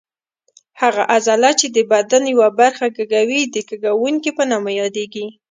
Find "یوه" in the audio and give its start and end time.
2.33-2.49